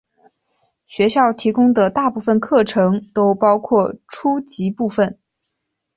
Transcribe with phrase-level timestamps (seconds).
[0.87, 5.19] 学校提供的大部分课程都包括初级部分。